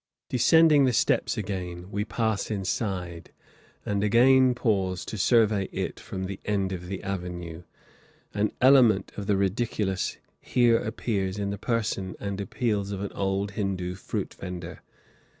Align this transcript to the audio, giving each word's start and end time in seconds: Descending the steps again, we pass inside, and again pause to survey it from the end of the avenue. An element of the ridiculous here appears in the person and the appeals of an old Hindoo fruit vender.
Descending 0.29 0.85
the 0.85 0.93
steps 0.93 1.37
again, 1.37 1.91
we 1.91 2.03
pass 2.03 2.49
inside, 2.49 3.31
and 3.85 4.03
again 4.03 4.55
pause 4.55 5.05
to 5.05 5.15
survey 5.15 5.65
it 5.71 5.99
from 5.99 6.23
the 6.23 6.39
end 6.43 6.71
of 6.71 6.87
the 6.87 7.03
avenue. 7.03 7.61
An 8.33 8.51
element 8.61 9.11
of 9.15 9.27
the 9.27 9.37
ridiculous 9.37 10.17
here 10.39 10.79
appears 10.79 11.37
in 11.37 11.51
the 11.51 11.59
person 11.59 12.15
and 12.19 12.39
the 12.39 12.45
appeals 12.45 12.89
of 12.91 13.01
an 13.03 13.11
old 13.13 13.51
Hindoo 13.51 13.93
fruit 13.93 14.33
vender. 14.33 14.81